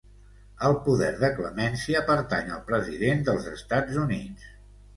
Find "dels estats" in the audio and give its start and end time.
3.31-4.05